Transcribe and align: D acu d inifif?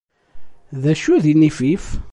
D 0.81 0.83
acu 0.91 1.15
d 1.23 1.25
inifif? 1.31 1.85